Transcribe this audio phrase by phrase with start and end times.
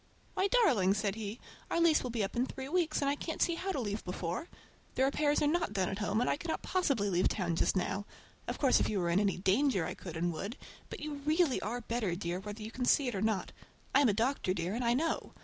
[0.33, 1.39] "Why darling!" said he,
[1.69, 4.03] "our lease will be up in three weeks, and I can't see how to leave
[4.03, 4.49] before.
[4.95, 8.07] "The repairs are not done at home, and I cannot possibly leave town just now.
[8.47, 10.57] Of course if you were in any danger I could and would,
[10.89, 13.51] but you really are better, dear, whether you can see it or not.
[13.93, 15.33] I am a doctor, dear, and I know.